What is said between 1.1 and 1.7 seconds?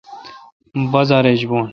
ایج بون